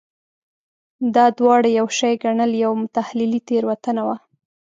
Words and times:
دا 1.15 1.25
دواړه 1.37 1.69
یو 1.79 1.87
شی 1.97 2.13
ګڼل 2.23 2.51
یوه 2.63 2.77
تحلیلي 2.97 3.39
تېروتنه 3.47 4.01
وه. 4.07 4.17